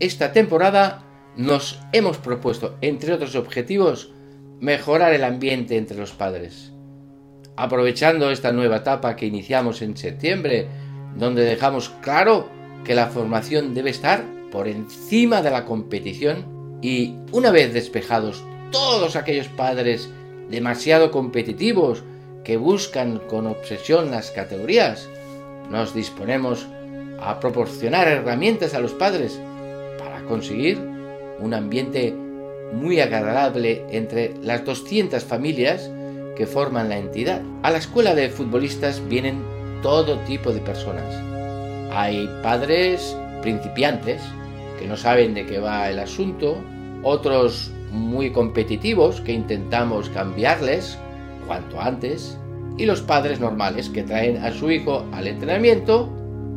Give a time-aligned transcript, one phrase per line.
[0.00, 1.04] esta temporada
[1.36, 4.12] nos hemos propuesto, entre otros objetivos,
[4.58, 6.72] mejorar el ambiente entre los padres.
[7.56, 10.68] Aprovechando esta nueva etapa que iniciamos en septiembre,
[11.16, 12.48] donde dejamos claro
[12.84, 18.42] que la formación debe estar por encima de la competición y una vez despejados
[18.72, 20.08] todos aquellos padres
[20.48, 22.04] demasiado competitivos
[22.42, 25.08] que buscan con obsesión las categorías,
[25.68, 26.66] nos disponemos
[27.20, 29.38] a proporcionar herramientas a los padres
[30.30, 30.78] conseguir
[31.40, 32.14] un ambiente
[32.72, 35.90] muy agradable entre las 200 familias
[36.36, 37.42] que forman la entidad.
[37.62, 39.42] A la escuela de futbolistas vienen
[39.82, 41.14] todo tipo de personas.
[41.92, 44.22] Hay padres principiantes
[44.78, 46.56] que no saben de qué va el asunto,
[47.02, 50.96] otros muy competitivos que intentamos cambiarles
[51.46, 52.38] cuanto antes,
[52.78, 56.08] y los padres normales que traen a su hijo al entrenamiento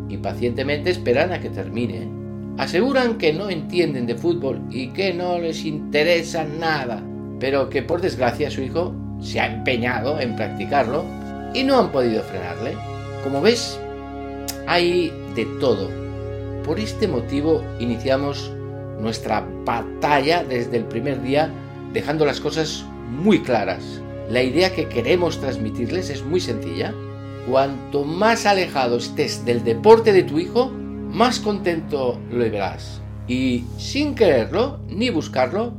[0.07, 2.22] y pacientemente esperan a que termine.
[2.57, 7.03] Aseguran que no entienden de fútbol y que no les interesa nada,
[7.39, 11.03] pero que por desgracia su hijo se ha empeñado en practicarlo
[11.55, 12.73] y no han podido frenarle.
[13.23, 13.79] Como ves,
[14.67, 15.89] hay de todo.
[16.63, 18.51] Por este motivo iniciamos
[18.99, 21.49] nuestra batalla desde el primer día
[21.91, 23.83] dejando las cosas muy claras.
[24.29, 26.93] La idea que queremos transmitirles es muy sencilla.
[27.49, 30.71] Cuanto más alejado estés del deporte de tu hijo,
[31.13, 33.01] más contento lo verás.
[33.27, 35.73] Y sin quererlo ni buscarlo,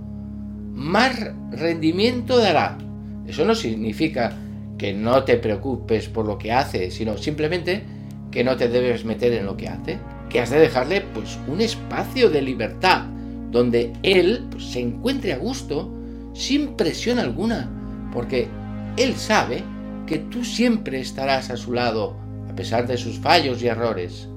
[0.73, 1.13] más
[1.51, 2.79] rendimiento dará.
[3.27, 4.33] Eso no significa
[4.79, 7.85] que no te preocupes por lo que hace, sino simplemente
[8.31, 9.99] que no te debes meter en lo que hace,
[10.31, 13.07] que has de dejarle pues un espacio de libertad
[13.51, 15.93] donde él pues, se encuentre a gusto
[16.33, 17.71] sin presión alguna,
[18.13, 18.49] porque
[18.97, 19.63] él sabe
[20.07, 22.17] que tú siempre estarás a su lado
[22.49, 24.29] a pesar de sus fallos y errores.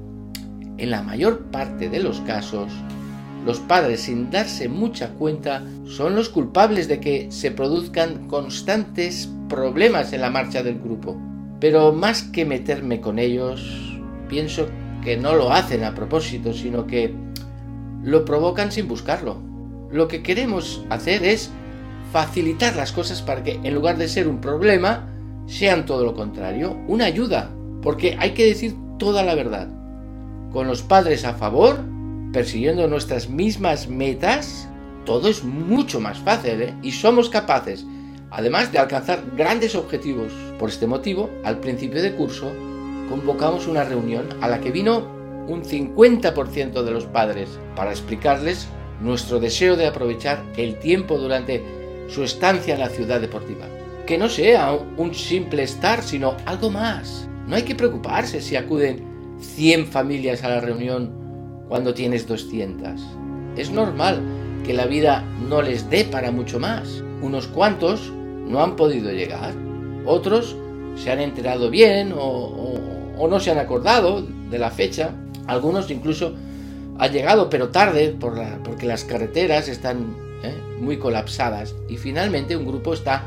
[0.78, 2.72] En la mayor parte de los casos,
[3.45, 10.14] los padres sin darse mucha cuenta son los culpables de que se produzcan constantes problemas
[10.14, 11.20] en la marcha del grupo.
[11.60, 13.98] Pero más que meterme con ellos,
[14.30, 14.67] pienso
[15.04, 17.14] que no lo hacen a propósito, sino que
[18.04, 19.42] lo provocan sin buscarlo.
[19.92, 21.49] Lo que queremos hacer es
[22.11, 25.09] facilitar las cosas para que en lugar de ser un problema,
[25.45, 27.49] sean todo lo contrario, una ayuda.
[27.82, 29.77] Porque hay que decir toda la verdad.
[30.52, 31.77] Con los padres a favor,
[32.31, 34.67] persiguiendo nuestras mismas metas,
[35.05, 36.73] todo es mucho más fácil ¿eh?
[36.81, 37.85] y somos capaces,
[38.31, 40.31] además de alcanzar grandes objetivos.
[40.58, 42.52] Por este motivo, al principio de curso,
[43.09, 45.15] convocamos una reunión a la que vino
[45.47, 48.67] un 50% de los padres para explicarles
[49.02, 51.64] nuestro deseo de aprovechar el tiempo durante
[52.09, 53.65] su estancia en la ciudad deportiva.
[54.05, 57.27] Que no sea un simple estar, sino algo más.
[57.47, 59.07] No hay que preocuparse si acuden
[59.39, 61.11] 100 familias a la reunión
[61.67, 63.02] cuando tienes 200.
[63.55, 64.21] Es normal
[64.65, 67.03] que la vida no les dé para mucho más.
[67.21, 68.11] Unos cuantos
[68.47, 69.53] no han podido llegar,
[70.05, 70.55] otros
[70.95, 72.73] se han enterado bien o,
[73.30, 75.11] no se han acordado de la fecha
[75.47, 76.33] algunos incluso
[76.99, 80.53] han llegado, pero tarde, por porque las carreteras están ¿eh?
[80.80, 81.76] muy colapsadas.
[81.87, 83.26] Y finalmente un grupo está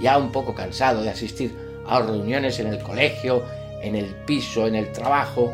[0.00, 1.54] ya un poco cansado de asistir
[1.86, 3.42] a reuniones en el colegio,
[3.82, 5.52] en el piso, en el trabajo,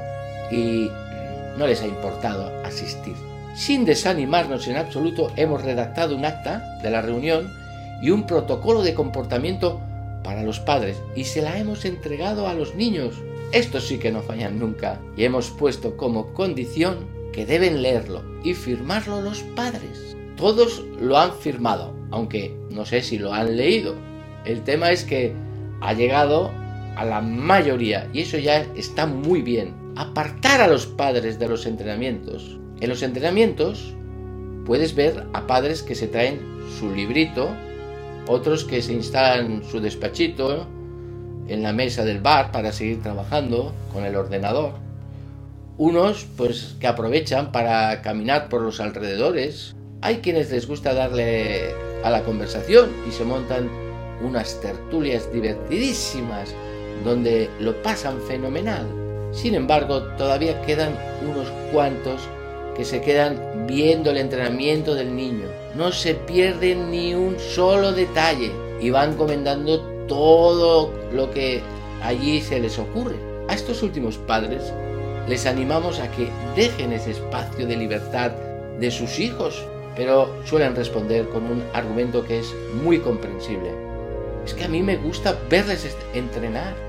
[0.50, 0.90] y
[1.56, 3.14] no les ha importado asistir.
[3.54, 7.52] Sin desanimarnos en absoluto, hemos redactado un acta de la reunión
[8.00, 9.80] y un protocolo de comportamiento
[10.22, 13.14] para los padres y se la hemos entregado a los niños
[13.52, 18.52] estos sí que no fallan nunca y hemos puesto como condición que deben leerlo y
[18.52, 20.16] firmarlo los padres.
[20.36, 23.94] Todos lo han firmado, aunque no sé si lo han leído.
[24.44, 25.32] El tema es que
[25.80, 26.50] ha llegado
[26.98, 29.72] a la mayoría y eso ya está muy bien.
[29.96, 32.58] Apartar a los padres de los entrenamientos.
[32.80, 33.94] En los entrenamientos
[34.66, 36.40] puedes ver a padres que se traen
[36.78, 37.50] su librito,
[38.26, 40.66] otros que se instalan su despachito,
[41.46, 44.72] en la mesa del bar para seguir trabajando con el ordenador.
[45.78, 49.74] Unos pues que aprovechan para caminar por los alrededores.
[50.02, 51.70] Hay quienes les gusta darle
[52.02, 53.70] a la conversación y se montan
[54.20, 56.54] unas tertulias divertidísimas
[57.04, 58.86] donde lo pasan fenomenal.
[59.32, 62.28] Sin embargo, todavía quedan unos cuantos
[62.76, 65.46] que se quedan viendo el entrenamiento del niño.
[65.74, 71.60] No se pierden ni un solo detalle y van comentando todo lo que
[72.02, 73.16] allí se les ocurre.
[73.48, 74.72] A estos últimos padres
[75.28, 78.30] les animamos a que dejen ese espacio de libertad
[78.78, 79.62] de sus hijos,
[79.96, 83.70] pero suelen responder con un argumento que es muy comprensible.
[84.44, 86.87] Es que a mí me gusta verles entrenar.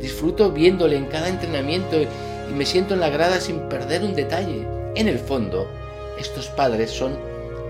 [0.00, 4.66] Disfruto viéndole en cada entrenamiento y me siento en la grada sin perder un detalle.
[4.94, 5.66] En el fondo,
[6.18, 7.16] estos padres son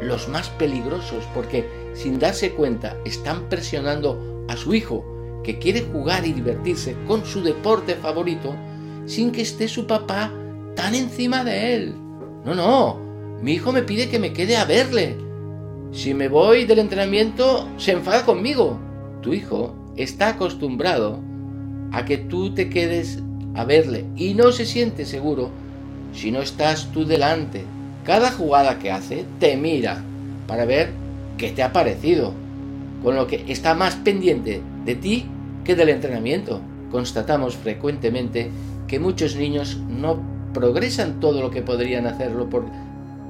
[0.03, 1.65] los más peligrosos porque
[1.95, 5.05] sin darse cuenta están presionando a su hijo
[5.43, 8.55] que quiere jugar y divertirse con su deporte favorito
[9.07, 10.33] sin que esté su papá
[10.75, 11.95] tan encima de él.
[12.45, 13.01] No, no,
[13.41, 15.17] mi hijo me pide que me quede a verle.
[15.93, 18.79] Si me voy del entrenamiento, se enfada conmigo.
[19.23, 21.21] Tu hijo está acostumbrado
[21.93, 23.23] a que tú te quedes
[23.55, 25.51] a verle y no se siente seguro
[26.13, 27.65] si no estás tú delante.
[28.05, 30.03] Cada jugada que hace te mira
[30.47, 30.91] para ver
[31.39, 32.33] qué te ha parecido,
[33.03, 35.27] con lo que está más pendiente de ti
[35.65, 36.61] que del entrenamiento.
[36.91, 38.51] Constatamos frecuentemente
[38.87, 40.21] que muchos niños no
[40.55, 42.65] progresan todo lo que podrían hacerlo por,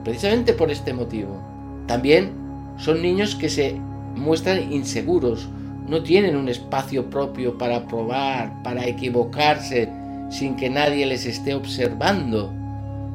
[0.05, 1.41] precisamente por este motivo.
[1.87, 2.31] También
[2.79, 3.75] son niños que se
[4.15, 5.49] muestran inseguros,
[5.89, 9.89] no tienen un espacio propio para probar, para equivocarse
[10.31, 12.53] sin que nadie les esté observando.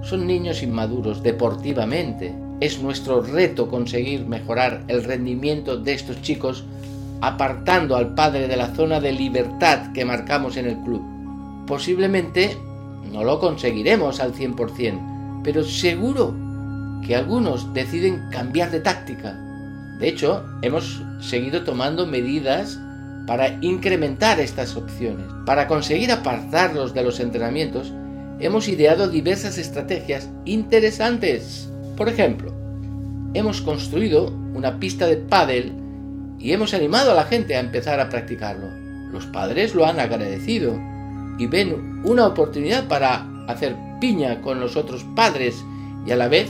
[0.02, 2.34] Son niños inmaduros deportivamente.
[2.60, 6.64] Es nuestro reto conseguir mejorar el rendimiento de estos chicos
[7.22, 11.02] apartando al padre de la zona de libertad que marcamos en el club.
[11.68, 12.58] Posiblemente
[13.12, 16.34] no lo conseguiremos al 100%, pero seguro
[17.06, 19.51] que algunos deciden cambiar de táctica.
[20.02, 22.80] De hecho, hemos seguido tomando medidas
[23.28, 25.28] para incrementar estas opciones.
[25.46, 27.94] Para conseguir apartarlos de los entrenamientos,
[28.40, 31.70] hemos ideado diversas estrategias interesantes.
[31.96, 32.52] Por ejemplo,
[33.36, 35.72] hemos construido una pista de pádel
[36.40, 38.70] y hemos animado a la gente a empezar a practicarlo.
[39.12, 40.80] Los padres lo han agradecido
[41.38, 45.64] y ven una oportunidad para hacer piña con los otros padres
[46.08, 46.50] y a la vez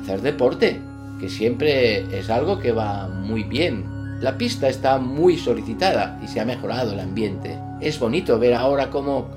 [0.00, 0.80] hacer deporte,
[1.18, 3.84] que siempre es algo que va muy bien.
[4.20, 7.58] La pista está muy solicitada y se ha mejorado el ambiente.
[7.80, 9.28] Es bonito ver ahora cómo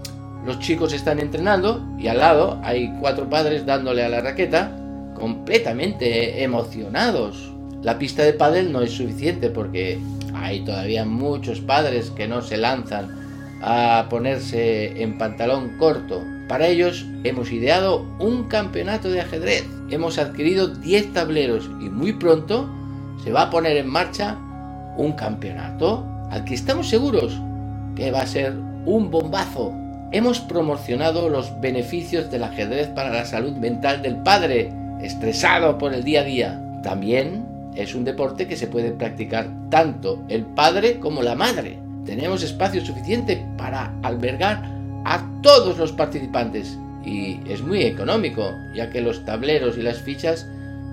[0.46, 4.76] los chicos están entrenando y al lado hay cuatro padres dándole a la raqueta
[5.14, 7.52] completamente emocionados.
[7.84, 10.00] La pista de pádel no es suficiente porque
[10.34, 13.10] hay todavía muchos padres que no se lanzan
[13.62, 16.24] a ponerse en pantalón corto.
[16.52, 19.64] Para ellos hemos ideado un campeonato de ajedrez.
[19.90, 22.70] Hemos adquirido 10 tableros y muy pronto
[23.24, 24.38] se va a poner en marcha
[24.98, 27.40] un campeonato al que estamos seguros
[27.96, 28.52] que va a ser
[28.86, 29.74] un bombazo.
[30.12, 36.04] Hemos promocionado los beneficios del ajedrez para la salud mental del padre, estresado por el
[36.04, 36.82] día a día.
[36.84, 37.46] También
[37.76, 41.80] es un deporte que se puede practicar tanto el padre como la madre.
[42.06, 49.02] Tenemos espacio suficiente para albergar a todos los participantes y es muy económico, ya que
[49.02, 50.48] los tableros y las fichas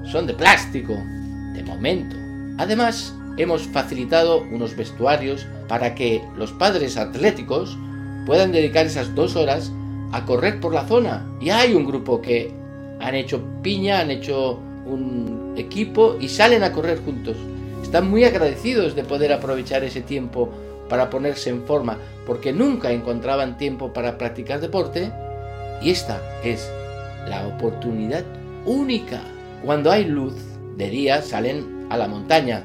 [0.04, 0.94] son de plástico,
[1.54, 2.16] de momento.
[2.56, 7.76] Además, hemos facilitado unos vestuarios para que los padres atléticos
[8.26, 9.70] puedan dedicar esas dos horas
[10.12, 11.26] a correr por la zona.
[11.40, 12.52] Y hay un grupo que
[13.00, 17.36] han hecho piña, han hecho un equipo y salen a correr juntos.
[17.82, 20.50] Están muy agradecidos de poder aprovechar ese tiempo
[20.88, 25.12] para ponerse en forma, porque nunca encontraban tiempo para practicar deporte,
[25.82, 26.70] y esta es
[27.28, 28.24] la oportunidad
[28.64, 29.20] única.
[29.64, 30.34] Cuando hay luz
[30.76, 32.64] de día salen a la montaña,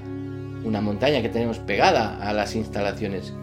[0.64, 3.34] una montaña que tenemos pegada a las instalaciones.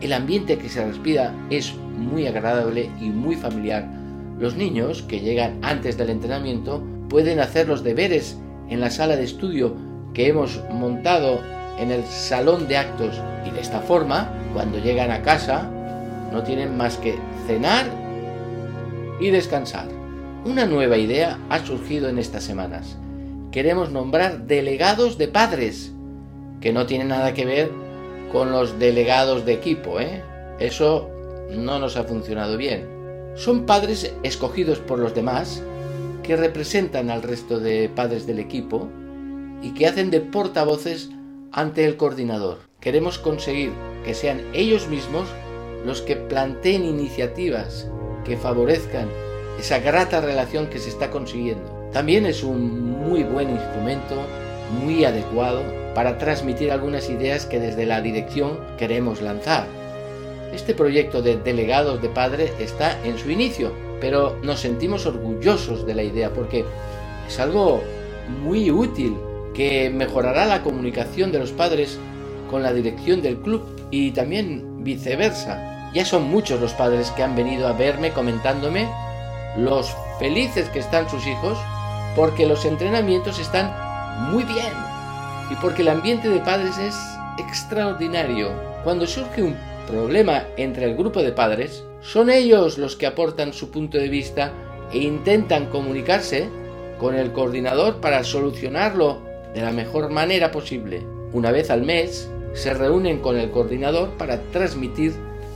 [0.00, 3.86] El ambiente que se respira es muy agradable y muy familiar.
[4.38, 8.38] Los niños que llegan antes del entrenamiento pueden hacer los deberes
[8.68, 9.74] en la sala de estudio
[10.14, 11.40] que hemos montado
[11.78, 15.70] en el salón de actos y de esta forma, cuando llegan a casa,
[16.32, 17.86] no tienen más que cenar
[19.20, 19.88] y descansar.
[20.44, 22.96] Una nueva idea ha surgido en estas semanas.
[23.50, 25.92] Queremos nombrar delegados de padres,
[26.60, 27.70] que no tiene nada que ver
[28.32, 30.22] con los delegados de equipo, ¿eh?
[30.58, 31.10] Eso
[31.50, 32.88] no nos ha funcionado bien.
[33.34, 35.62] Son padres escogidos por los demás
[36.22, 38.88] que representan al resto de padres del equipo
[39.62, 41.10] y que hacen de portavoces
[41.52, 42.58] ante el coordinador.
[42.80, 43.72] Queremos conseguir
[44.04, 45.28] que sean ellos mismos
[45.84, 47.88] los que planteen iniciativas
[48.24, 49.08] que favorezcan
[49.58, 51.88] esa grata relación que se está consiguiendo.
[51.92, 54.16] También es un muy buen instrumento,
[54.82, 55.62] muy adecuado
[55.94, 59.66] para transmitir algunas ideas que desde la dirección queremos lanzar.
[60.52, 65.94] Este proyecto de delegados de padre está en su inicio, pero nos sentimos orgullosos de
[65.94, 66.64] la idea porque
[67.26, 67.82] es algo
[68.42, 69.16] muy útil
[69.54, 71.98] que mejorará la comunicación de los padres
[72.50, 75.90] con la dirección del club y también viceversa.
[75.94, 78.88] Ya son muchos los padres que han venido a verme comentándome
[79.56, 81.58] los felices que están sus hijos
[82.14, 83.72] porque los entrenamientos están
[84.30, 84.72] muy bien
[85.50, 86.96] y porque el ambiente de padres es
[87.38, 88.50] extraordinario.
[88.84, 93.70] Cuando surge un problema entre el grupo de padres, son ellos los que aportan su
[93.70, 94.52] punto de vista
[94.92, 96.48] e intentan comunicarse
[96.98, 101.02] con el coordinador para solucionarlo de la mejor manera posible.
[101.32, 105.12] Una vez al mes se reúnen con el coordinador para transmitir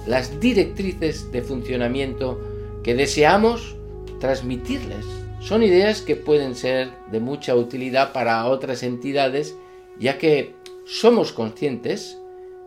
[0.06, 2.40] las directrices de funcionamiento
[2.82, 3.76] que deseamos
[4.20, 5.04] transmitirles.
[5.40, 9.56] Son ideas que pueden ser de mucha utilidad para otras entidades,
[9.98, 12.18] ya que somos conscientes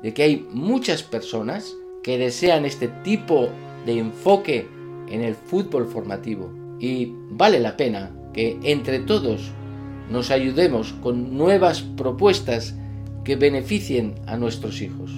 [0.02, 3.50] de que hay muchas personas que desean este tipo
[3.86, 4.68] de enfoque
[5.10, 9.52] en el fútbol formativo y vale la pena que entre todos
[10.10, 12.76] nos ayudemos con nuevas propuestas
[13.24, 15.12] que beneficien a nuestros hijos.